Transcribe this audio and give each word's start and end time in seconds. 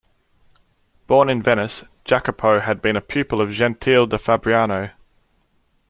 Born 1.05 1.29
in 1.29 1.43
Venice, 1.43 1.83
Jacopo 2.05 2.59
had 2.59 2.81
been 2.81 2.95
a 2.95 3.01
pupil 3.01 3.39
of 3.39 3.51
Gentile 3.51 4.07
da 4.07 4.17
Fabriano. 4.17 4.89